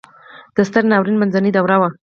[0.55, 1.89] د ستر ناورین منځنۍ دوره وه.